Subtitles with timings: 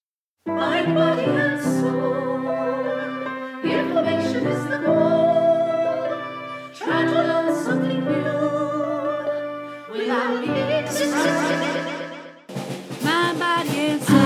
[13.39, 14.19] Mind, body, and soul.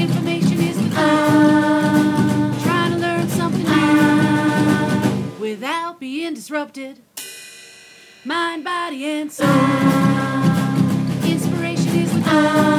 [0.00, 2.54] Information is the goal.
[2.62, 7.00] Trying to learn something new without being disrupted.
[8.24, 9.46] Mind, body, and soul.
[11.22, 12.70] Inspiration is the goal.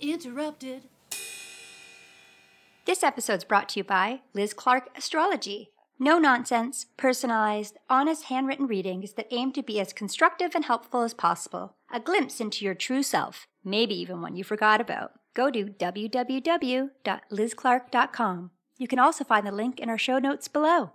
[0.00, 0.82] Interrupted.
[2.84, 5.71] This episode's brought to you by Liz Clark Astrology.
[6.02, 11.14] No nonsense, personalized, honest handwritten readings that aim to be as constructive and helpful as
[11.14, 11.76] possible.
[11.92, 15.12] A glimpse into your true self, maybe even one you forgot about.
[15.32, 18.50] Go to www.lizclark.com.
[18.78, 20.90] You can also find the link in our show notes below.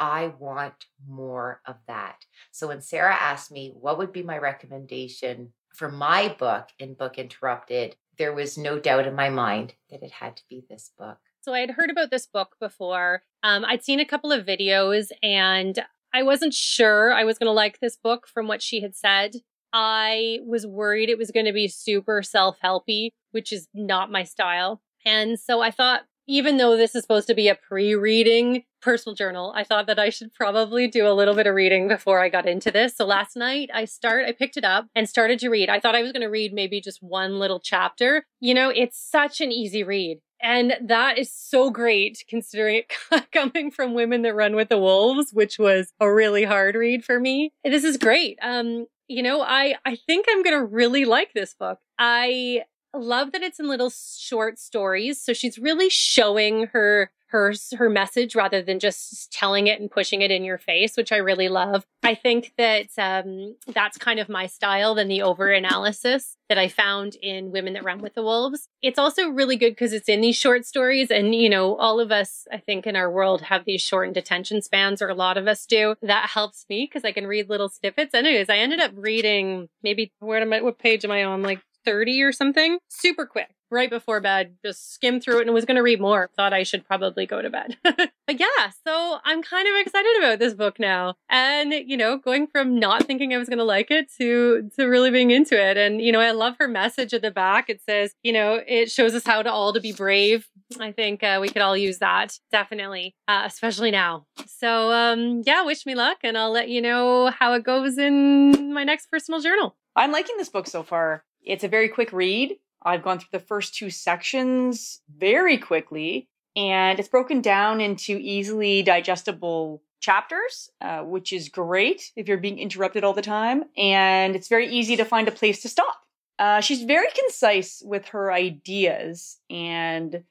[0.00, 2.24] I want more of that.
[2.52, 7.18] So when Sarah asked me what would be my recommendation for my book in Book
[7.18, 11.18] Interrupted, there was no doubt in my mind that it had to be this book.
[11.40, 13.22] So I had heard about this book before.
[13.42, 15.78] Um, I'd seen a couple of videos and
[16.12, 19.36] I wasn't sure I was going to like this book from what she had said.
[19.72, 24.24] I was worried it was going to be super self helpy, which is not my
[24.24, 24.82] style.
[25.04, 29.52] And so I thought even though this is supposed to be a pre-reading personal journal,
[29.56, 32.46] I thought that I should probably do a little bit of reading before I got
[32.46, 32.96] into this.
[32.96, 35.70] So last night I start I picked it up and started to read.
[35.70, 38.26] I thought I was going to read maybe just one little chapter.
[38.40, 40.20] You know, it's such an easy read.
[40.40, 45.32] And that is so great considering it coming from women that run with the wolves,
[45.32, 47.52] which was a really hard read for me.
[47.64, 48.38] This is great.
[48.42, 51.78] Um, you know, I I think I'm going to really like this book.
[51.98, 52.64] I
[52.96, 55.20] love that it's in little short stories.
[55.22, 60.22] So she's really showing her her her message rather than just telling it and pushing
[60.22, 61.86] it in your face, which I really love.
[62.02, 66.68] I think that um, that's kind of my style than the over analysis that I
[66.68, 68.68] found in Women That Run with the Wolves.
[68.80, 72.10] It's also really good because it's in these short stories, and you know, all of
[72.10, 75.46] us, I think, in our world have these shortened attention spans, or a lot of
[75.46, 75.96] us do.
[76.00, 78.14] That helps me because I can read little snippets.
[78.14, 80.62] Anyways, I ended up reading maybe where am I?
[80.62, 81.42] What page am I on?
[81.42, 82.78] Like 30 or something.
[82.88, 84.56] Super quick, right before bed.
[84.64, 86.30] Just skimmed through it and was going to read more.
[86.36, 87.76] Thought I should probably go to bed.
[87.82, 91.14] but yeah, so I'm kind of excited about this book now.
[91.28, 94.84] And, you know, going from not thinking I was going to like it to, to
[94.84, 95.76] really being into it.
[95.76, 97.68] And, you know, I love her message at the back.
[97.68, 100.48] It says, you know, it shows us how to all to be brave.
[100.78, 104.26] I think uh, we could all use that definitely, uh, especially now.
[104.46, 108.72] So, um, yeah, wish me luck and I'll let you know how it goes in
[108.74, 109.76] my next personal journal.
[109.96, 111.24] I'm liking this book so far.
[111.44, 112.56] It's a very quick read.
[112.82, 118.82] I've gone through the first two sections very quickly, and it's broken down into easily
[118.82, 123.64] digestible chapters, uh, which is great if you're being interrupted all the time.
[123.76, 125.96] And it's very easy to find a place to stop.
[126.38, 130.22] Uh, she's very concise with her ideas, and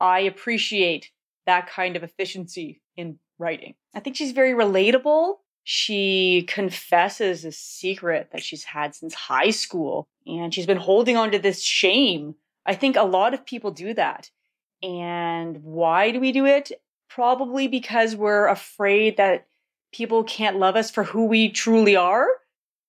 [0.00, 1.10] I appreciate
[1.46, 3.74] that kind of efficiency in writing.
[3.94, 5.36] I think she's very relatable
[5.68, 11.32] she confesses a secret that she's had since high school and she's been holding on
[11.32, 12.36] to this shame.
[12.64, 14.30] I think a lot of people do that.
[14.80, 16.70] And why do we do it?
[17.10, 19.48] Probably because we're afraid that
[19.92, 22.28] people can't love us for who we truly are,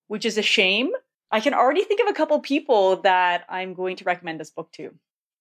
[0.06, 0.92] which is a shame.
[1.32, 4.70] I can already think of a couple people that I'm going to recommend this book
[4.74, 4.94] to.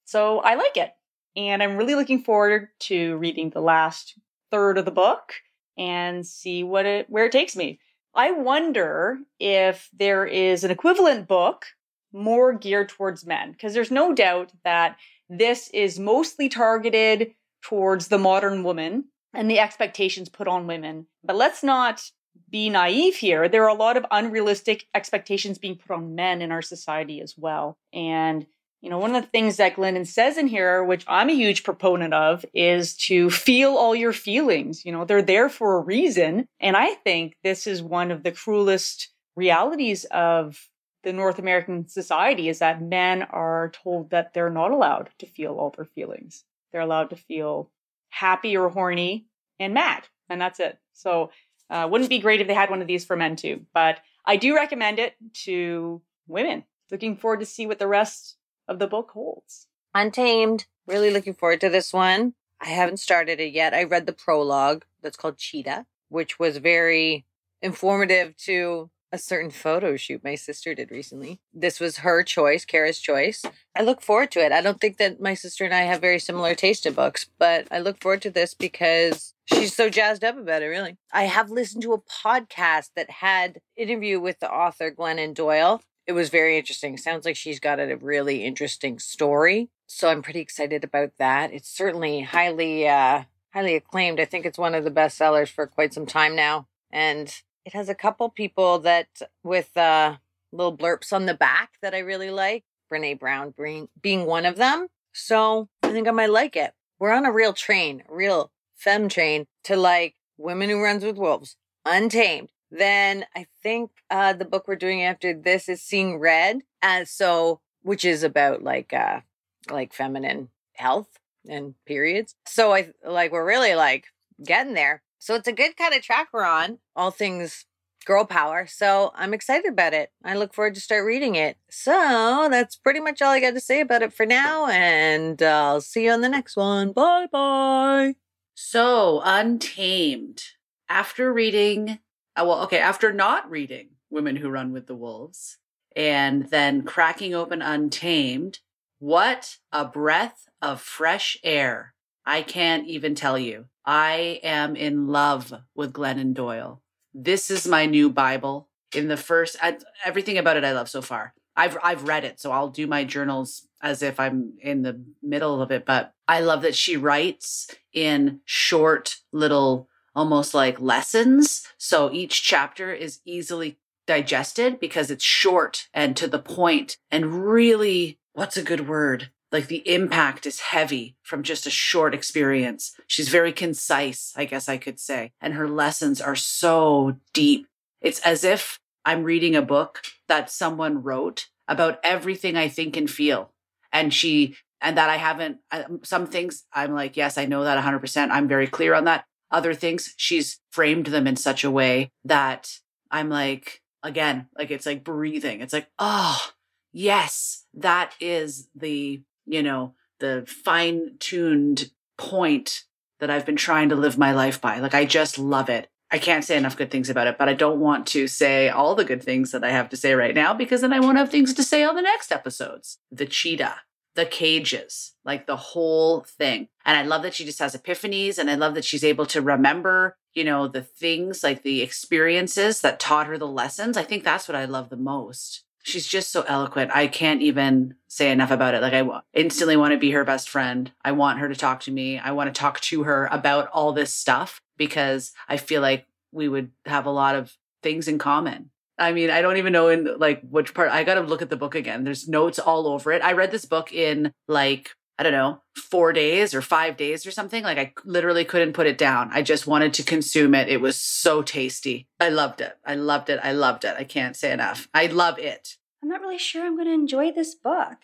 [0.05, 0.91] So I like it.
[1.35, 4.17] And I'm really looking forward to reading the last
[4.49, 5.33] third of the book
[5.77, 7.79] and see what it where it takes me.
[8.15, 11.65] I wonder if there is an equivalent book
[12.11, 14.97] more geared towards men because there's no doubt that
[15.29, 21.05] this is mostly targeted towards the modern woman and the expectations put on women.
[21.23, 22.09] But let's not
[22.49, 23.49] be naive here.
[23.49, 27.35] There are a lot of unrealistic expectations being put on men in our society as
[27.37, 27.77] well.
[27.93, 28.45] And
[28.81, 31.63] you know, one of the things that Glennon says in here, which I'm a huge
[31.63, 34.85] proponent of, is to feel all your feelings.
[34.85, 36.47] You know, they're there for a reason.
[36.59, 40.69] And I think this is one of the cruelest realities of
[41.03, 45.53] the North American society is that men are told that they're not allowed to feel
[45.53, 46.43] all their feelings.
[46.71, 47.71] They're allowed to feel
[48.09, 49.25] happy or horny
[49.59, 50.77] and mad, and that's it.
[50.93, 51.31] So,
[51.69, 53.65] uh, wouldn't be great if they had one of these for men too.
[53.73, 55.15] But I do recommend it
[55.45, 56.63] to women.
[56.91, 59.67] Looking forward to see what the rest of the book holds.
[59.93, 60.65] Untamed.
[60.85, 62.33] Really looking forward to this one.
[62.61, 63.73] I haven't started it yet.
[63.73, 67.25] I read the prologue that's called Cheetah, which was very
[67.61, 71.39] informative to a certain photo shoot my sister did recently.
[71.53, 73.43] This was her choice, Kara's choice.
[73.75, 74.51] I look forward to it.
[74.51, 77.67] I don't think that my sister and I have very similar taste in books, but
[77.71, 80.97] I look forward to this because she's so jazzed up about it, really.
[81.11, 86.13] I have listened to a podcast that had interview with the author Glennon Doyle it
[86.13, 86.97] was very interesting.
[86.97, 89.69] Sounds like she's got a really interesting story.
[89.85, 91.53] so I'm pretty excited about that.
[91.53, 93.23] It's certainly highly uh
[93.53, 94.19] highly acclaimed.
[94.19, 96.67] I think it's one of the best sellers for quite some time now.
[96.91, 97.33] And
[97.65, 99.07] it has a couple people that
[99.43, 100.17] with uh
[100.51, 102.63] little blurps on the back that I really like.
[102.91, 104.87] Brene Brown being being one of them.
[105.13, 106.73] So I think I might like it.
[106.99, 111.57] We're on a real train, real fem train to like Women Who Runs with Wolves,
[111.85, 112.49] Untamed.
[112.71, 116.61] Then I think uh the book we're doing after this is Seeing Red.
[116.81, 119.21] And so which is about like uh
[119.69, 122.35] like feminine health and periods.
[122.45, 124.05] So I like we're really like
[124.43, 125.03] getting there.
[125.19, 127.65] So it's a good kind of track we're on, all things
[128.05, 128.65] girl power.
[128.65, 130.11] So I'm excited about it.
[130.23, 131.57] I look forward to start reading it.
[131.69, 134.67] So that's pretty much all I got to say about it for now.
[134.67, 136.93] And I'll see you on the next one.
[136.93, 138.15] Bye bye.
[138.55, 140.41] So, Untamed.
[140.89, 141.99] After reading,
[142.37, 145.57] uh, well, okay, after not reading Women Who Run with the Wolves
[145.95, 148.59] and then cracking open Untamed,
[148.99, 151.93] what a breath of fresh air.
[152.25, 153.65] I can't even tell you.
[153.85, 156.81] I am in love with Glennon Doyle.
[157.13, 158.69] This is my new Bible.
[158.93, 161.33] In the first, I, everything about it I love so far.
[161.55, 165.61] I've I've read it, so I'll do my journals as if I'm in the middle
[165.61, 165.85] of it.
[165.85, 171.67] But I love that she writes in short little, almost like lessons.
[171.77, 178.17] So each chapter is easily digested because it's short and to the point and really,
[178.33, 179.29] what's a good word?
[179.51, 182.93] Like the impact is heavy from just a short experience.
[183.05, 185.33] She's very concise, I guess I could say.
[185.39, 187.67] And her lessons are so deep.
[188.01, 193.09] It's as if I'm reading a book that someone wrote about everything I think and
[193.09, 193.53] feel.
[193.93, 195.59] And she, and that I haven't,
[196.03, 198.31] some things I'm like, yes, I know that 100%.
[198.31, 199.25] I'm very clear on that.
[199.51, 202.79] Other things, she's framed them in such a way that
[203.11, 205.61] I'm like, again, like it's like breathing.
[205.61, 206.49] It's like, oh,
[206.91, 212.83] yes, that is the, you know, the fine tuned point
[213.19, 214.79] that I've been trying to live my life by.
[214.79, 215.89] Like, I just love it.
[216.09, 218.95] I can't say enough good things about it, but I don't want to say all
[218.95, 221.29] the good things that I have to say right now because then I won't have
[221.29, 222.99] things to say on the next episodes.
[223.11, 223.81] The cheetah,
[224.17, 226.67] the cages, like the whole thing.
[226.83, 229.43] And I love that she just has epiphanies and I love that she's able to
[229.43, 233.95] remember, you know, the things like the experiences that taught her the lessons.
[233.95, 235.65] I think that's what I love the most.
[235.83, 236.89] She's just so eloquent.
[236.95, 238.81] I can't even say enough about it.
[238.81, 240.91] Like I instantly want to be her best friend.
[241.05, 242.17] I want her to talk to me.
[242.17, 246.49] I want to talk to her about all this stuff because I feel like we
[246.49, 248.71] would have a lot of things in common.
[248.99, 250.91] I mean, I don't even know in like which part.
[250.91, 252.03] I got to look at the book again.
[252.03, 253.21] There's notes all over it.
[253.21, 257.31] I read this book in like I don't know, 4 days or 5 days or
[257.31, 257.63] something.
[257.63, 259.31] Like I literally couldn't put it down.
[259.33, 260.69] I just wanted to consume it.
[260.69, 262.07] It was so tasty.
[262.19, 262.77] I loved it.
[262.85, 263.39] I loved it.
[263.41, 263.95] I loved it.
[263.97, 264.87] I can't say enough.
[264.93, 265.77] I love it.
[266.03, 267.97] I'm not really sure I'm going to enjoy this book.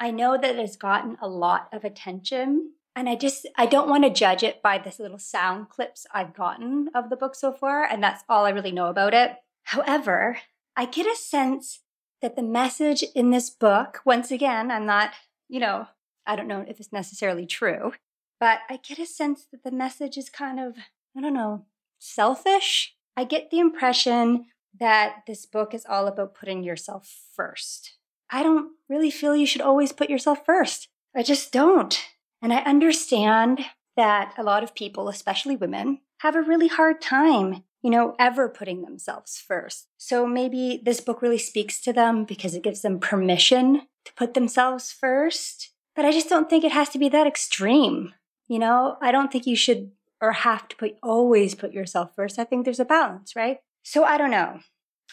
[0.00, 4.04] I know that it's gotten a lot of attention and I just I don't want
[4.04, 7.84] to judge it by the little sound clips I've gotten of the book so far,
[7.84, 9.36] and that's all I really know about it.
[9.66, 10.38] However,
[10.76, 11.80] I get a sense
[12.22, 15.10] that the message in this book, once again, I'm not,
[15.48, 15.88] you know,
[16.24, 17.92] I don't know if it's necessarily true,
[18.38, 20.76] but I get a sense that the message is kind of,
[21.16, 21.66] I don't know,
[21.98, 22.94] selfish.
[23.16, 24.46] I get the impression
[24.78, 27.96] that this book is all about putting yourself first.
[28.30, 30.88] I don't really feel you should always put yourself first.
[31.14, 32.00] I just don't.
[32.40, 33.64] And I understand
[33.96, 38.48] that a lot of people, especially women, have a really hard time, you know, ever
[38.48, 39.86] putting themselves first.
[39.96, 44.34] So maybe this book really speaks to them because it gives them permission to put
[44.34, 45.70] themselves first.
[45.94, 48.12] But I just don't think it has to be that extreme.
[48.48, 52.40] You know, I don't think you should or have to put always put yourself first.
[52.40, 53.58] I think there's a balance, right?
[53.84, 54.58] So I don't know.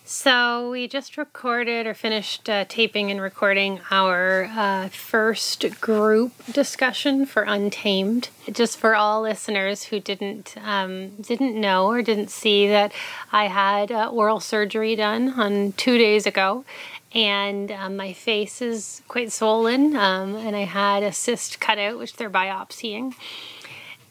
[0.06, 7.24] So we just recorded or finished uh, taping and recording our uh, first group discussion
[7.24, 8.28] for Untamed.
[8.52, 12.92] Just for all listeners who didn't um, didn't know or didn't see that
[13.32, 16.66] I had uh, oral surgery done on two days ago,
[17.14, 21.98] and um, my face is quite swollen, um, and I had a cyst cut out,
[21.98, 23.14] which they're biopsying.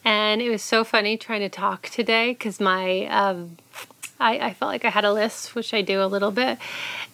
[0.03, 3.57] And it was so funny trying to talk today because my um,
[4.23, 6.57] I, I felt like I had a list, which I do a little bit.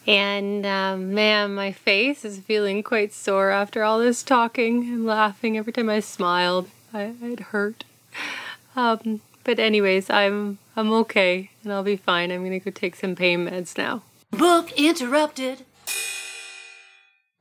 [0.05, 5.57] And um, man, my face is feeling quite sore after all this talking and laughing
[5.57, 6.69] every time I smiled.
[6.93, 7.83] I, it hurt.
[8.75, 12.31] Um, but anyways, I'm I'm okay and I'll be fine.
[12.31, 14.03] I'm gonna go take some pain meds now.
[14.29, 15.65] Book interrupted.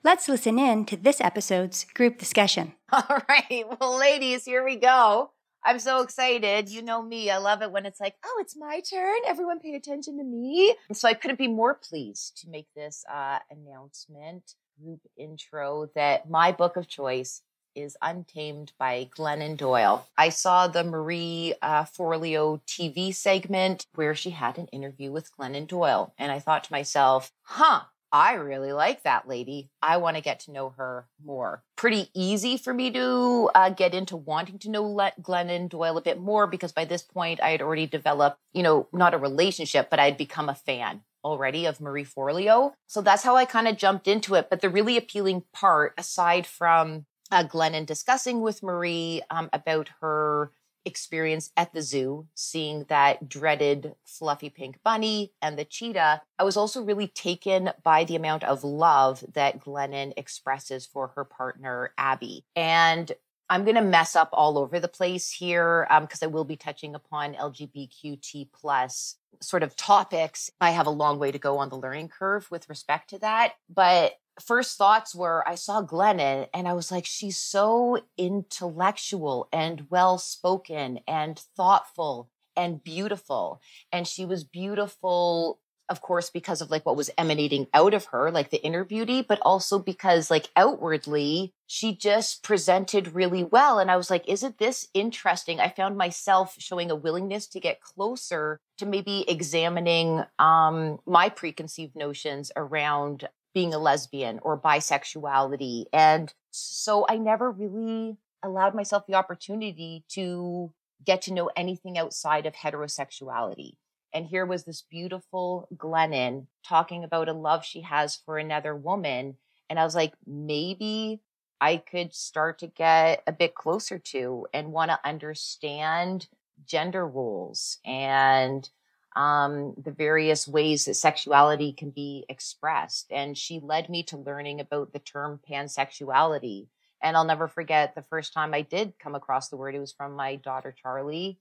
[0.03, 2.73] Let's listen in to this episode's group discussion.
[2.93, 3.65] All right.
[3.79, 5.33] Well, ladies, here we go.
[5.65, 6.71] I'm so excited.
[6.71, 7.31] You know me.
[7.31, 9.19] I love it when it's like, oh, it's my turn.
[9.27, 10.75] Everyone pay attention to me.
[10.88, 16.31] And so I couldn't be more pleased to make this uh, announcement, group intro, that
[16.31, 17.43] my book of choice
[17.75, 20.07] is Untamed by Glennon Doyle.
[20.17, 25.67] I saw the Marie uh, Forleo TV segment where she had an interview with Glennon
[25.67, 26.12] Doyle.
[26.19, 29.71] And I thought to myself, huh, I really like that lady.
[29.83, 31.62] I want to get to know her more.
[31.77, 36.03] Pretty easy for me to uh, get into wanting to know Le- Glennon Doyle a
[36.03, 39.91] bit more because by this point I had already developed, you know, not a relationship,
[39.91, 42.73] but I'd become a fan already of Marie Forleo.
[42.87, 44.49] So that's how I kind of jumped into it.
[44.49, 50.53] But the really appealing part, aside from uh, Glennon discussing with Marie um, about her
[50.88, 56.57] experience at the zoo, seeing that dreaded fluffy pink bunny and the cheetah, I was
[56.57, 62.45] also really taken by the amount of love that Glennon expresses for her partner, Abby.
[62.57, 63.12] And
[63.50, 66.57] I'm going to mess up all over the place here because um, I will be
[66.57, 70.50] touching upon LGBTQT plus sort of topics.
[70.61, 73.54] I have a long way to go on the learning curve with respect to that.
[73.73, 79.87] But first thoughts were I saw Glennon and I was like, she's so intellectual and
[79.90, 83.61] well spoken and thoughtful and beautiful.
[83.92, 88.30] And she was beautiful, of course, because of like what was emanating out of her,
[88.30, 93.78] like the inner beauty, but also because like outwardly, she just presented really well.
[93.78, 95.61] And I was like, isn't this interesting?
[95.61, 101.95] I found myself showing a willingness to get closer to maybe examining um, my preconceived
[101.95, 103.28] notions around
[103.59, 105.87] being a lesbian or bisexuality.
[105.93, 110.73] And so I never really allowed myself the opportunity to
[111.05, 113.73] get to know anything outside of heterosexuality.
[114.15, 119.38] And here was this beautiful Glennon talking about a love she has for another woman.
[119.69, 121.21] And I was like, maybe
[121.61, 126.28] I could start to get a bit closer to and want to understand
[126.65, 128.71] gender roles and
[129.19, 133.11] um, the various ways that sexuality can be expressed.
[133.11, 136.69] And she led me to learning about the term pansexuality.
[137.02, 139.75] And I'll never forget the first time I did come across the word.
[139.75, 141.41] It was from my daughter, Charlie.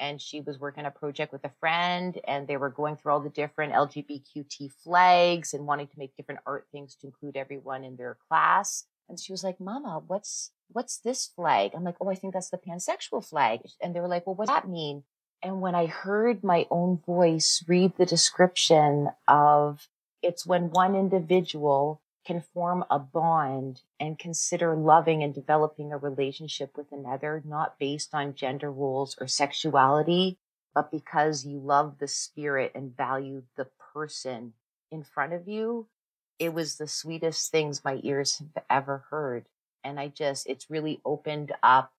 [0.00, 3.20] And she was working a project with a friend, and they were going through all
[3.20, 7.96] the different LGBTQT flags and wanting to make different art things to include everyone in
[7.96, 8.84] their class.
[9.08, 11.72] And she was like, Mama, what's what's this flag?
[11.74, 13.60] I'm like, oh, I think that's the pansexual flag.
[13.82, 15.02] And they were like, well, what does that mean?
[15.42, 19.88] And when I heard my own voice read the description of
[20.20, 26.76] it's when one individual can form a bond and consider loving and developing a relationship
[26.76, 30.38] with another, not based on gender roles or sexuality,
[30.74, 34.52] but because you love the spirit and value the person
[34.90, 35.86] in front of you.
[36.38, 39.46] It was the sweetest things my ears have ever heard.
[39.84, 41.92] And I just, it's really opened up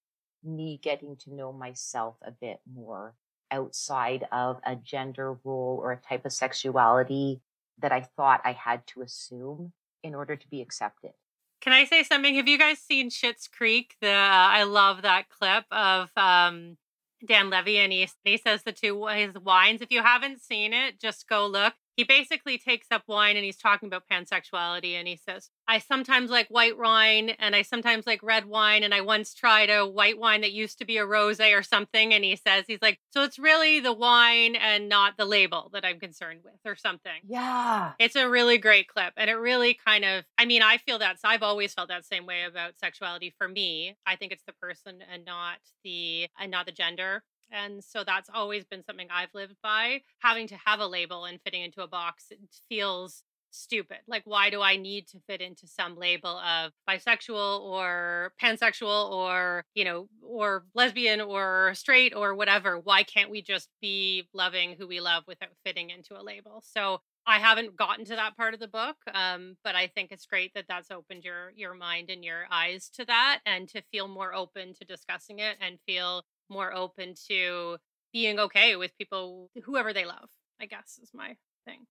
[0.44, 3.16] me getting to know myself a bit more
[3.52, 7.42] outside of a gender role or a type of sexuality
[7.82, 11.12] that I thought I had to assume in order to be accepted.
[11.62, 12.36] Can I say something?
[12.36, 13.96] Have you guys seen Schitt's Creek?
[14.02, 16.78] The uh, I love that clip of um,
[17.26, 19.82] Dan Levy and he, he says the two his wines.
[19.82, 23.58] If you haven't seen it, just go look he basically takes up wine and he's
[23.58, 28.24] talking about pansexuality and he says i sometimes like white wine and i sometimes like
[28.24, 31.42] red wine and i once tried a white wine that used to be a rose
[31.42, 35.26] or something and he says he's like so it's really the wine and not the
[35.26, 37.20] label that i'm concerned with or something.
[37.28, 37.92] Yeah.
[38.00, 41.20] It's a really great clip and it really kind of i mean i feel that
[41.20, 43.98] So i've always felt that same way about sexuality for me.
[44.06, 48.30] I think it's the person and not the and not the gender and so that's
[48.34, 50.02] always been something I've lived by.
[50.20, 53.98] Having to have a label and fitting into a box it feels stupid.
[54.08, 59.66] Like, why do I need to fit into some label of bisexual or pansexual or,
[59.74, 62.78] you know, or lesbian or straight or whatever?
[62.80, 66.62] Why can't we just be loving who we love without fitting into a label?
[66.66, 70.26] So I haven't gotten to that part of the book, um, but I think it's
[70.26, 74.08] great that that's opened your your mind and your eyes to that, and to feel
[74.08, 77.78] more open to discussing it and feel more open to
[78.12, 81.36] being okay with people whoever they love i guess is my
[81.66, 81.86] thing.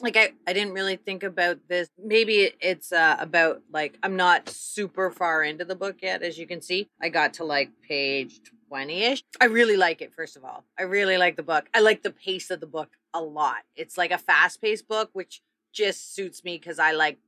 [0.00, 4.48] Like I, I didn't really think about this maybe it's uh, about like i'm not
[4.48, 6.88] super far into the book yet as you can see.
[7.00, 10.64] I got to like page 20ish i really like it first of all.
[10.78, 11.68] I really like the book.
[11.74, 13.62] I like the pace of the book a lot.
[13.76, 17.18] It's like a fast paced book which just suits me because i like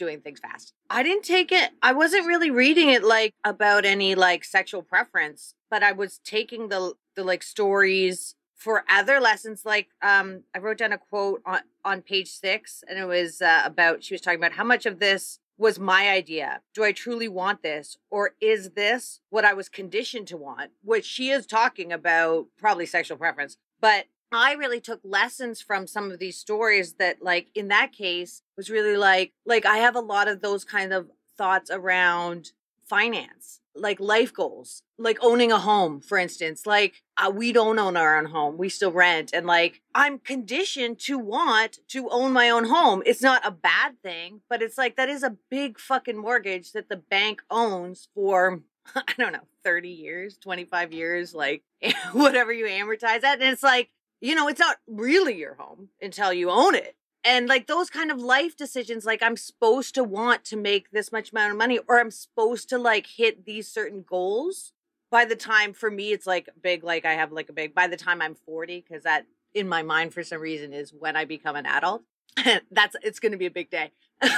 [0.00, 0.72] doing things fast.
[0.88, 1.70] I didn't take it.
[1.82, 6.70] I wasn't really reading it like about any like sexual preference, but I was taking
[6.70, 11.60] the the like stories for other lessons like um i wrote down a quote on
[11.82, 14.98] on page six and it was uh, about she was talking about how much of
[14.98, 19.70] this was my idea do i truly want this or is this what i was
[19.70, 25.00] conditioned to want which she is talking about probably sexual preference but i really took
[25.04, 29.66] lessons from some of these stories that like in that case was really like like
[29.66, 32.52] i have a lot of those kind of thoughts around
[32.86, 37.96] finance like life goals like owning a home for instance like uh, we don't own
[37.96, 42.50] our own home we still rent and like i'm conditioned to want to own my
[42.50, 43.02] own home.
[43.06, 46.88] It's not a bad thing but it's like that is a big fucking mortgage that
[46.88, 48.62] the bank owns for
[48.96, 51.62] i don't know 30 years 25 years like
[52.12, 56.32] whatever you amortize that and it's like you know it's not really your home until
[56.32, 56.96] you own it.
[57.22, 61.12] And like those kind of life decisions like i'm supposed to want to make this
[61.12, 64.72] much amount of money or i'm supposed to like hit these certain goals
[65.10, 67.86] by the time for me it's like big like i have like a big by
[67.86, 71.24] the time i'm 40 because that in my mind for some reason is when i
[71.24, 72.02] become an adult.
[72.70, 73.92] That's it's gonna be a big day.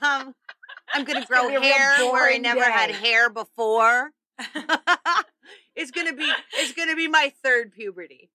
[0.00, 0.32] Um,
[0.94, 4.12] i'm grow be a real hair where i never had hair before.
[5.74, 8.30] It's gonna be it's gonna be my third puberty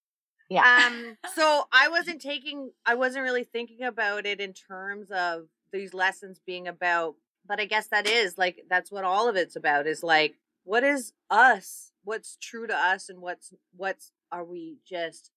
[0.49, 0.87] Yeah.
[0.87, 5.93] um so i wasn't taking i wasn't really thinking about it in terms of these
[5.93, 7.15] lessons being about
[7.47, 10.83] but i guess that is like that's what all of it's about is like what
[10.83, 11.91] is us?
[12.03, 15.31] What's true to us and what's what's are we just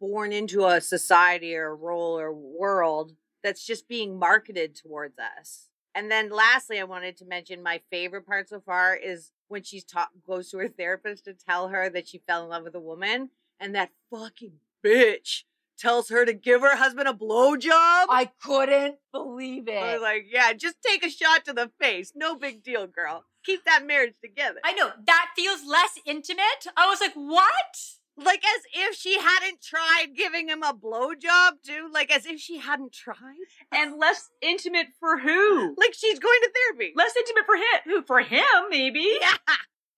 [0.00, 5.68] born into a society or a role or world that's just being marketed towards us?
[5.94, 9.80] And then lastly i wanted to mention my favorite part so far is when she
[9.82, 12.80] ta- goes to her therapist to tell her that she fell in love with a
[12.80, 13.30] woman
[13.62, 15.44] and that fucking bitch
[15.78, 18.06] tells her to give her husband a blowjob.
[18.08, 19.82] I couldn't believe it.
[19.82, 22.12] I was like, yeah, just take a shot to the face.
[22.14, 23.24] No big deal, girl.
[23.44, 24.60] Keep that marriage together.
[24.64, 26.66] I know that feels less intimate.
[26.76, 27.96] I was like, what?
[28.16, 31.88] like as if she hadn't tried giving him a blowjob too.
[31.92, 33.16] Like as if she hadn't tried.
[33.72, 35.74] And less intimate for who?
[35.82, 36.92] Like she's going to therapy.
[36.94, 37.80] Less intimate for him.
[37.86, 38.02] Who?
[38.02, 39.18] For him, maybe.
[39.20, 39.36] Yeah.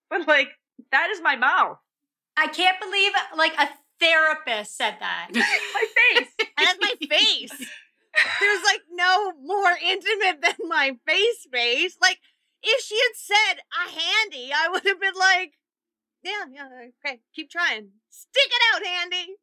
[0.09, 0.49] But like,
[0.93, 1.79] that is my mouth.
[2.37, 3.69] I can't believe like a
[4.01, 5.29] therapist said that.
[5.35, 6.29] My face.
[6.57, 7.51] That's my face.
[8.41, 11.97] There's like no more intimate than my face face.
[12.01, 12.19] Like
[12.63, 15.55] if she had said a handy, I would have been like,
[16.23, 16.69] yeah, yeah,
[17.05, 17.89] okay, keep trying.
[18.11, 19.35] Stick it out, handy.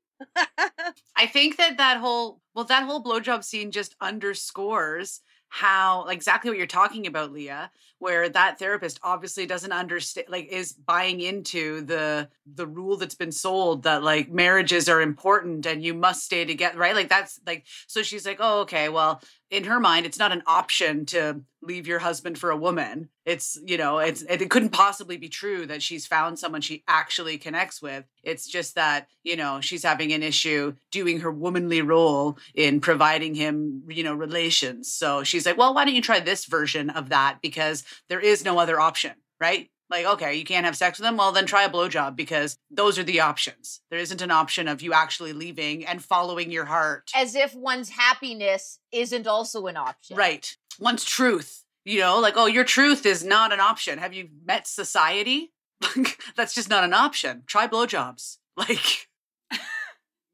[1.16, 6.58] I think that that whole well that whole blowjob scene just underscores how exactly what
[6.58, 7.72] you're talking about, Leah,
[8.02, 13.32] where that therapist obviously doesn't understand like is buying into the the rule that's been
[13.32, 16.96] sold that like marriages are important and you must stay together, right?
[16.96, 20.42] Like that's like so she's like, "Oh, okay, well, in her mind it's not an
[20.48, 23.10] option to leave your husband for a woman.
[23.26, 27.38] It's you know it's it, couldn't possibly be true that she's found someone she actually
[27.38, 28.06] connects with.
[28.24, 33.36] It's just that you know she's having an issue doing her womanly role in providing
[33.36, 34.92] him you know relations.
[34.92, 37.40] So she's like well why don't you try this version of that?
[37.42, 41.18] Because there is no other option right like okay you can't have sex with them
[41.18, 44.82] well then try a blowjob because those are the options there isn't an option of
[44.82, 50.16] you actually leaving and following your heart As if one's happiness isn't also an option.
[50.18, 50.56] Right.
[50.80, 51.64] One's truth.
[51.84, 53.98] You know, like, oh, your truth is not an option.
[53.98, 55.52] Have you met society?
[56.36, 57.44] That's just not an option.
[57.48, 58.38] Try blowjobs.
[58.58, 59.08] Like,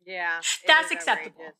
[0.05, 0.39] Yeah.
[0.65, 1.35] That's acceptable.
[1.41, 1.55] outrageous.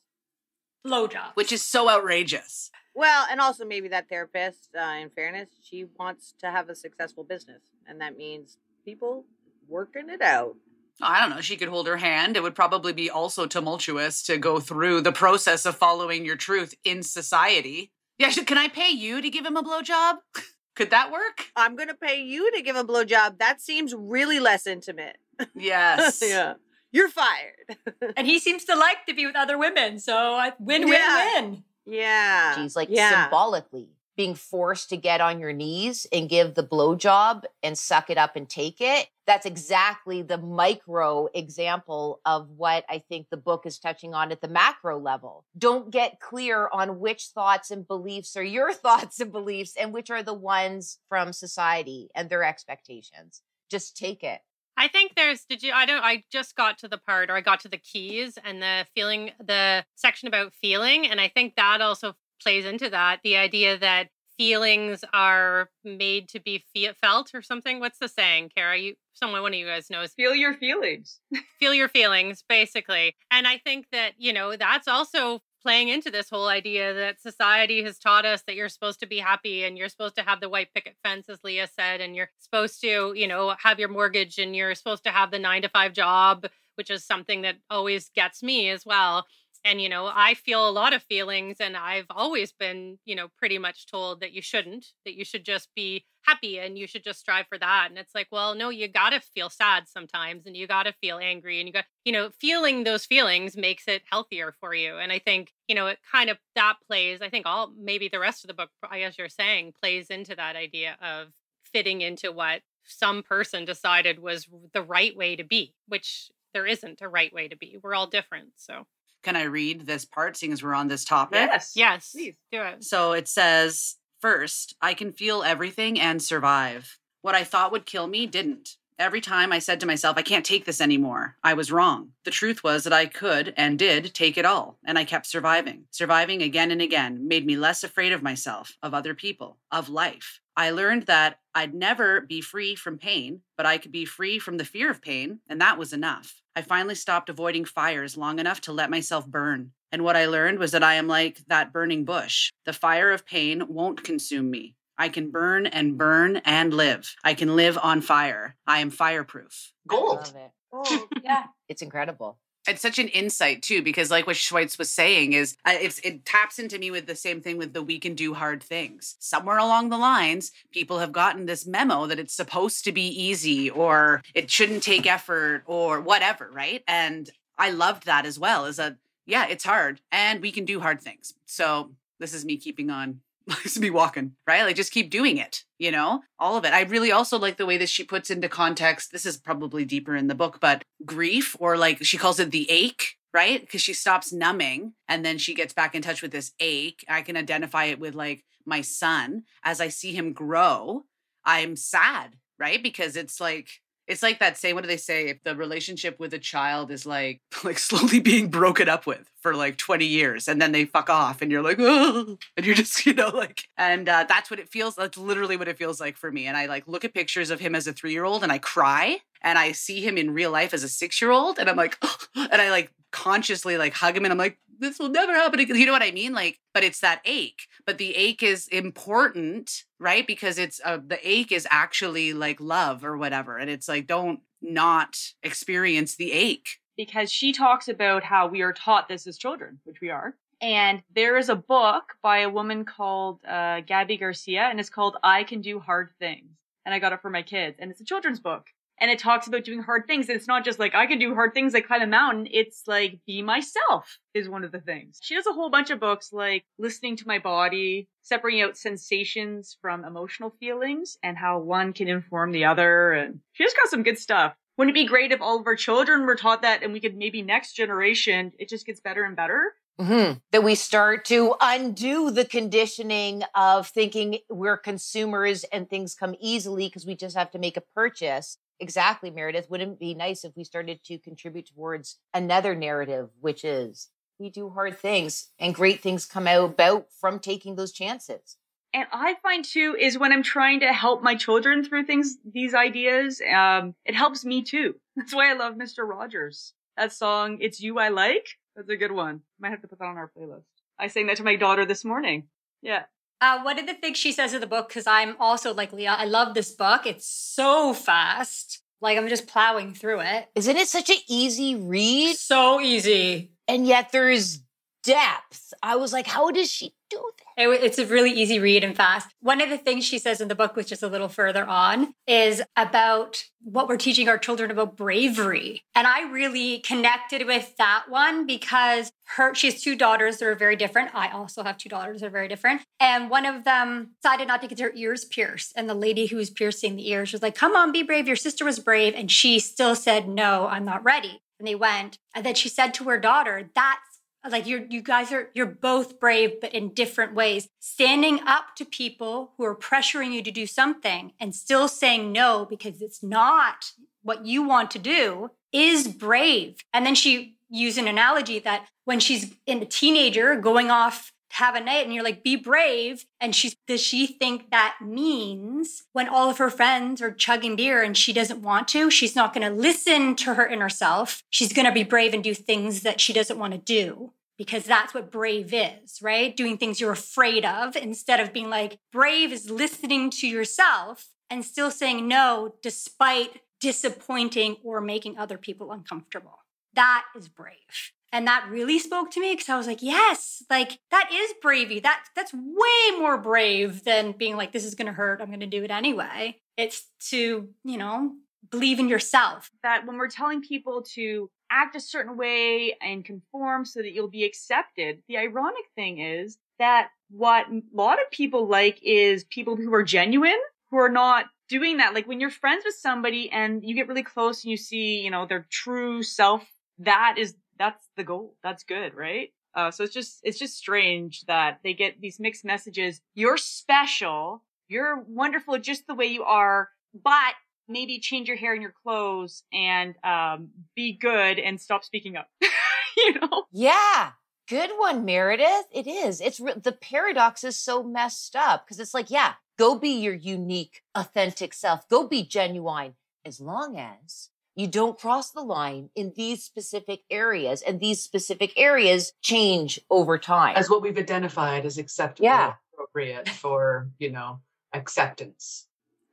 [1.15, 1.31] Blowjob.
[1.35, 2.71] which is so outrageous.
[2.97, 7.23] Well, and also maybe that therapist, uh, in fairness, she wants to have a successful
[7.23, 9.23] business, and that means people
[9.69, 10.55] working it out.
[10.99, 11.41] I don't know.
[11.41, 12.35] She could hold her hand.
[12.35, 16.73] It would probably be also tumultuous to go through the process of following your truth
[16.83, 17.91] in society.
[18.17, 20.15] Yeah, should, can I pay you to give him a blowjob?
[20.75, 21.45] could that work?
[21.55, 23.37] I'm gonna pay you to give a blowjob.
[23.37, 25.17] That seems really less intimate.
[25.53, 26.23] Yes.
[26.27, 26.53] yeah,
[26.91, 27.77] you're fired.
[28.17, 31.41] and he seems to like to be with other women, so I- win, win, Yeah.
[31.41, 31.63] win.
[31.87, 33.23] Yeah, She's like yeah.
[33.23, 38.17] symbolically being forced to get on your knees and give the blowjob and suck it
[38.17, 39.07] up and take it.
[39.27, 44.41] That's exactly the micro example of what I think the book is touching on at
[44.41, 45.45] the macro level.
[45.55, 50.09] Don't get clear on which thoughts and beliefs are your thoughts and beliefs and which
[50.09, 53.41] are the ones from society and their expectations.
[53.69, 54.41] Just take it.
[54.77, 57.41] I think there's did you I don't I just got to the part or I
[57.41, 61.81] got to the keys and the feeling the section about feeling and I think that
[61.81, 67.41] also plays into that the idea that feelings are made to be fe- felt or
[67.41, 67.79] something.
[67.79, 68.77] What's the saying Kara?
[68.77, 70.13] You someone one of you guys knows.
[70.13, 71.19] Feel your feelings.
[71.59, 73.15] feel your feelings basically.
[73.31, 77.83] And I think that you know that's also playing into this whole idea that society
[77.83, 80.47] has taught us that you're supposed to be happy and you're supposed to have the
[80.47, 84.37] white picket fence, as Leah said, and you're supposed to, you know, have your mortgage
[84.37, 88.09] and you're supposed to have the nine to five job, which is something that always
[88.15, 89.25] gets me as well.
[89.65, 93.27] And you know i feel a lot of feelings and i've always been you know
[93.37, 97.03] pretty much told that you shouldn't that you should just be happy and you should
[97.03, 100.45] just strive for that and it's like well no you got to feel sad sometimes
[100.45, 103.87] and you got to feel angry and you got you know feeling those feelings makes
[103.87, 107.29] it healthier for you and i think you know it kind of that plays i
[107.29, 110.97] think all maybe the rest of the book as you're saying plays into that idea
[111.01, 111.29] of
[111.63, 117.01] fitting into what some person decided was the right way to be which there isn't
[117.01, 118.85] a right way to be we're all different so
[119.23, 121.49] Can I read this part, seeing as we're on this topic?
[121.51, 121.73] Yes.
[121.75, 122.11] Yes.
[122.11, 122.35] Please.
[122.51, 126.97] do it So it says, first, I can feel everything and survive.
[127.21, 128.77] What I thought would kill me didn't.
[128.99, 132.13] Every time I said to myself, I can't take this anymore, I was wrong.
[132.25, 135.85] The truth was that I could and did take it all, and I kept surviving.
[135.91, 140.39] Surviving again and again made me less afraid of myself, of other people, of life.
[140.55, 144.57] I learned that I'd never be free from pain, but I could be free from
[144.57, 146.41] the fear of pain, and that was enough.
[146.55, 149.73] I finally stopped avoiding fires long enough to let myself burn.
[149.91, 152.51] And what I learned was that I am like that burning bush.
[152.65, 154.75] The fire of pain won't consume me.
[154.97, 157.15] I can burn and burn and live.
[157.23, 158.55] I can live on fire.
[158.65, 159.71] I am fireproof.
[159.87, 160.17] Gold.
[160.17, 160.51] Love it.
[160.73, 161.45] Oh, yeah.
[161.69, 162.37] It's incredible.
[162.67, 166.25] It's such an insight too, because like what Schweitz was saying is, uh, it's it
[166.25, 169.15] taps into me with the same thing with the we can do hard things.
[169.19, 173.69] Somewhere along the lines, people have gotten this memo that it's supposed to be easy,
[173.69, 176.83] or it shouldn't take effort, or whatever, right?
[176.85, 178.65] And I loved that as well.
[178.65, 181.33] Is that yeah, it's hard, and we can do hard things.
[181.45, 183.21] So this is me keeping on.
[183.79, 184.63] Me walking, right?
[184.63, 186.73] Like just keep doing it, you know, all of it.
[186.73, 189.13] I really also like the way that she puts into context.
[189.13, 192.69] This is probably deeper in the book, but grief, or like she calls it the
[192.69, 193.61] ache, right?
[193.61, 197.05] Because she stops numbing and then she gets back in touch with this ache.
[197.07, 201.05] I can identify it with like my son as I see him grow.
[201.45, 202.83] I'm sad, right?
[202.83, 203.69] Because it's like,
[204.07, 205.27] it's like that say, what do they say?
[205.27, 209.55] If the relationship with a child is like, like slowly being broken up with for
[209.55, 213.05] like 20 years and then they fuck off and you're like, oh, and you're just,
[213.05, 214.95] you know, like, and uh, that's what it feels.
[214.95, 216.47] That's literally what it feels like for me.
[216.47, 218.57] And I like look at pictures of him as a three year old and I
[218.57, 221.75] cry and I see him in real life as a six year old and I'm
[221.75, 221.97] like,
[222.35, 225.75] and I like consciously like hug him and I'm like, this will never happen again.
[225.77, 226.33] You know what I mean?
[226.33, 227.61] Like, but it's that ache.
[227.85, 230.25] But the ache is important, right?
[230.27, 233.57] Because it's uh, the ache is actually like love or whatever.
[233.57, 236.69] And it's like, don't not experience the ache.
[236.97, 240.35] because she talks about how we are taught this as children, which we are.
[240.61, 245.15] And there is a book by a woman called uh, Gabi Garcia, and it's called
[245.23, 246.49] I Can Do Hard Things.
[246.85, 248.65] And I got it for my kids, and it's a children's book.
[248.99, 250.27] And it talks about doing hard things.
[250.27, 252.47] It's not just like I can do hard things like climb a mountain.
[252.49, 255.19] It's like be myself is one of the things.
[255.21, 259.77] She has a whole bunch of books like listening to my body, separating out sensations
[259.81, 263.11] from emotional feelings, and how one can inform the other.
[263.11, 264.55] And she just got some good stuff.
[264.77, 267.15] Wouldn't it be great if all of our children were taught that and we could
[267.15, 269.73] maybe next generation, it just gets better and better?
[269.99, 270.41] Mhm.
[270.51, 276.87] That we start to undo the conditioning of thinking we're consumers and things come easily
[276.87, 278.59] because we just have to make a purchase.
[278.79, 279.69] Exactly, Meredith.
[279.69, 284.09] Wouldn't it be nice if we started to contribute towards another narrative, which is
[284.39, 288.57] we do hard things and great things come out about from taking those chances?
[288.93, 292.73] And I find too is when I'm trying to help my children through things, these
[292.73, 294.95] ideas, um, it helps me too.
[295.15, 296.07] That's why I love Mr.
[296.07, 296.73] Rogers.
[296.95, 299.41] That song, It's You I Like, that's a good one.
[299.59, 300.63] Might have to put that on our playlist.
[300.99, 302.47] I sang that to my daughter this morning.
[302.81, 303.03] Yeah.
[303.39, 306.15] Uh, one of the things she says in the book, because I'm also like Leah,
[306.17, 307.05] I love this book.
[307.05, 308.81] It's so fast.
[308.99, 310.47] Like I'm just plowing through it.
[310.55, 312.35] Isn't it such an easy read?
[312.35, 313.51] So easy.
[313.67, 314.59] And yet there's
[315.03, 315.73] depth.
[315.83, 317.63] I was like, how does she do that?
[317.63, 319.29] It, it's a really easy read and fast.
[319.41, 322.13] One of the things she says in the book, which is a little further on,
[322.27, 325.83] is about what we're teaching our children about bravery.
[325.95, 330.55] And I really connected with that one because her she has two daughters that are
[330.55, 331.13] very different.
[331.13, 332.81] I also have two daughters that are very different.
[332.99, 335.73] And one of them decided not to get her ears pierced.
[335.75, 338.27] And the lady who was piercing the ears was like, Come on, be brave.
[338.27, 339.13] Your sister was brave.
[339.15, 341.41] And she still said, No, I'm not ready.
[341.59, 342.19] And they went.
[342.35, 344.06] And then she said to her daughter, That's
[344.51, 347.69] like you're you guys are you're both brave but in different ways.
[347.79, 352.65] Standing up to people who are pressuring you to do something and still saying no
[352.65, 353.91] because it's not
[354.23, 356.83] what you want to do is brave.
[356.93, 361.55] And then she used an analogy that when she's in a teenager going off to
[361.55, 363.25] have a night and you're like be brave.
[363.39, 368.01] And she does she think that means when all of her friends are chugging beer
[368.01, 371.43] and she doesn't want to she's not going to listen to her inner self.
[371.49, 374.83] She's going to be brave and do things that she doesn't want to do because
[374.83, 376.55] that's what brave is, right?
[376.55, 381.63] Doing things you're afraid of instead of being like, brave is listening to yourself and
[381.63, 386.59] still saying no despite disappointing or making other people uncomfortable.
[386.93, 388.11] That is brave.
[388.33, 392.03] And that really spoke to me because I was like, yes, like that is bravey.
[392.03, 395.39] That that's way more brave than being like, this is gonna hurt.
[395.41, 396.57] I'm gonna do it anyway.
[396.75, 398.33] It's to, you know,
[398.69, 399.71] believe in yourself.
[399.83, 404.27] That when we're telling people to act a certain way and conform so that you'll
[404.27, 409.75] be accepted, the ironic thing is that what a lot of people like is people
[409.75, 410.59] who are genuine,
[410.91, 412.13] who are not doing that.
[412.13, 415.31] Like when you're friends with somebody and you get really close and you see, you
[415.31, 416.67] know, their true self,
[416.99, 418.55] that is that's the goal.
[418.63, 419.49] That's good, right?
[419.75, 423.21] Uh, so it's just it's just strange that they get these mixed messages.
[423.35, 424.63] You're special.
[424.87, 427.53] You're wonderful just the way you are, but
[427.87, 432.47] maybe change your hair and your clothes and um, be good and stop speaking up.
[433.17, 433.65] you know?
[433.71, 434.31] Yeah.
[434.69, 435.85] Good one, Meredith.
[435.93, 436.41] It is.
[436.41, 440.33] It's re- the paradox is so messed up because it's like, yeah, go be your
[440.33, 442.07] unique, authentic self.
[442.09, 443.13] Go be genuine
[443.45, 448.73] as long as you don't cross the line in these specific areas and these specific
[448.75, 450.75] areas change over time.
[450.75, 452.73] As what we've identified as acceptable, Yeah.
[452.93, 454.59] appropriate for, you know,
[454.93, 455.86] acceptance.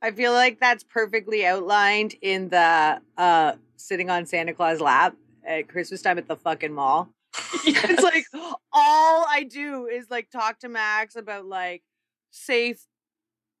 [0.05, 5.67] I feel like that's perfectly outlined in the uh sitting on Santa Claus lap at
[5.67, 7.09] Christmas time at the fucking mall.
[7.65, 8.25] it's like
[8.71, 11.81] all I do is like talk to Max about like
[12.29, 12.85] safe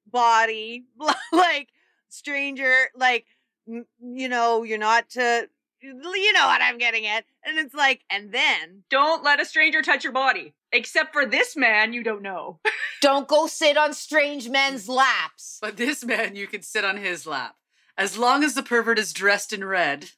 [0.05, 0.85] body,
[1.33, 1.69] like
[2.09, 3.25] stranger, like
[3.65, 5.49] you know, you're not to
[5.81, 7.25] you know what I'm getting at.
[7.45, 11.55] And it's like, and then Don't let a stranger touch your body, except for this
[11.55, 12.59] man you don't know.
[13.01, 14.51] Don't go sit on strange mm.
[14.53, 15.59] men's laps.
[15.61, 17.55] But this man, you can sit on his lap.
[17.97, 20.09] As long as the pervert is dressed in red,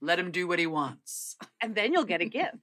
[0.00, 1.36] let him do what he wants.
[1.60, 2.56] and then you'll get a gift.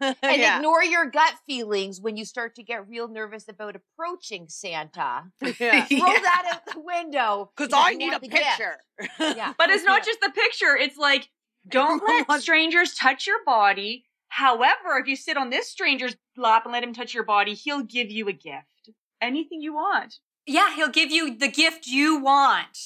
[0.00, 0.56] And Yeah.
[0.56, 5.24] ignore your gut feelings when you start to get real nervous about approaching Santa.
[5.58, 5.84] Yeah.
[5.84, 7.50] Throw that out the window.
[7.54, 8.44] Because because I need a want the gift.
[8.44, 8.76] picture.
[9.18, 9.52] Yeah.
[9.58, 10.74] But it's not just the picture.
[10.74, 11.28] It's like,
[11.68, 14.04] don't let strangers touch your body.
[14.28, 17.82] However, if you sit on this stranger's lap and let him touch your body, he'll
[17.82, 18.90] give you a gift.
[19.20, 20.18] Anything you want.
[20.46, 22.78] Yeah, he'll give you the gift you want.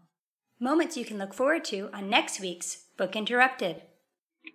[0.60, 3.82] Moments you can look forward to on next week's Book Interrupted.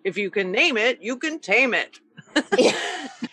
[0.03, 1.99] If you can name it, you can tame it.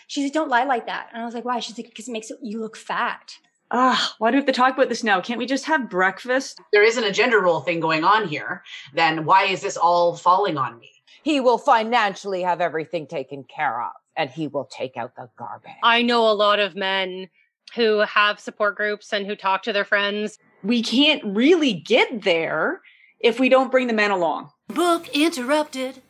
[0.07, 1.09] She's like, don't lie like that.
[1.13, 1.59] And I was like, why?
[1.59, 3.37] She's like, because it makes it, you look fat.
[3.71, 5.19] Ah, why do we have to talk about this now?
[5.19, 6.61] Can't we just have breakfast?
[6.71, 8.63] There isn't a gender role thing going on here.
[8.93, 10.91] Then why is this all falling on me?
[11.23, 15.71] He will financially have everything taken care of and he will take out the garbage.
[15.81, 17.29] I know a lot of men
[17.75, 20.37] who have support groups and who talk to their friends.
[20.63, 22.81] We can't really get there
[23.19, 24.51] if we don't bring the men along.
[24.67, 26.02] Book interrupted.